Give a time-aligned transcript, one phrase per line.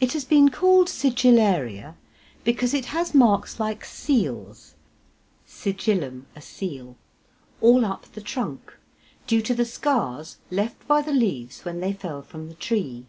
[0.00, 1.94] It has been called Sigillaria,
[2.42, 4.74] because it has marks like seals
[5.46, 6.96] (sigillum, a seal)
[7.60, 8.74] all up the trunk,
[9.28, 13.06] due to the scars left by the leaves when they fell from the tree.